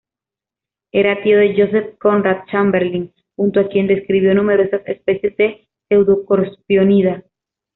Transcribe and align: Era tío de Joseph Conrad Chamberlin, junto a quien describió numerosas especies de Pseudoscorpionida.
Era 0.91 1.21
tío 1.21 1.37
de 1.37 1.53
Joseph 1.55 1.99
Conrad 1.99 2.37
Chamberlin, 2.51 3.13
junto 3.35 3.59
a 3.59 3.67
quien 3.67 3.85
describió 3.85 4.33
numerosas 4.33 4.81
especies 4.87 5.37
de 5.37 5.67
Pseudoscorpionida. 5.89 7.23